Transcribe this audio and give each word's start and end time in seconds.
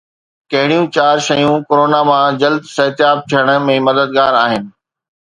ڪهڙيون 0.51 0.85
چار 0.95 1.15
شيون 1.27 1.55
ڪورونا 1.67 2.01
مان 2.09 2.25
جلد 2.41 2.61
صحتياب 2.77 3.17
ٿيڻ 3.33 3.53
۾ 3.67 3.77
مددگار 3.89 4.31
آهن؟ 4.43 4.63